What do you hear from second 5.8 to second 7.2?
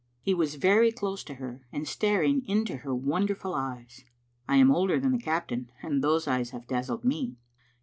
and those eyes have dazzled